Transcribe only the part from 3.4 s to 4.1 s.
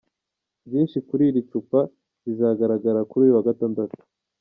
Gatandatu.